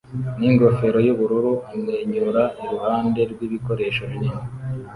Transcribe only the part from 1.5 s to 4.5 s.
amwenyura iruhande rwibikoresho binini